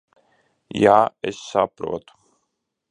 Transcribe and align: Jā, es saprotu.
Jā, 0.83 0.95
es 1.33 1.43
saprotu. 1.51 2.21